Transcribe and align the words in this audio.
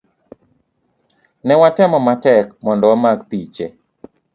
Ne 1.45 1.53
watemo 1.61 1.97
matek 2.07 2.45
mondo 2.63 2.85
wamak 2.91 3.19
piche 3.29 3.65